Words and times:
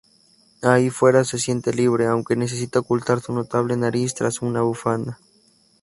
Ahí 0.63 0.89
fuera 0.89 1.23
se 1.23 1.37
siente 1.37 1.75
libre, 1.75 2.07
aunque 2.07 2.35
necesita 2.35 2.79
ocultar 2.79 3.21
su 3.21 3.33
notable 3.33 3.77
nariz 3.77 4.15
tras 4.15 4.41
una 4.41 4.63
bufanda. 4.63 5.19